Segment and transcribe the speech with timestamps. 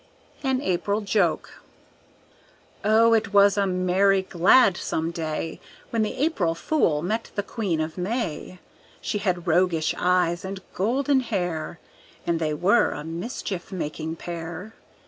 [0.41, 1.61] An April Joke
[2.83, 5.59] Oh, it was a merry, gladsome day,
[5.91, 8.57] When the April Fool met the Queen of May;
[8.99, 11.77] She had roguish eyes and golden hair,
[12.25, 14.73] And they were a mischief making pair.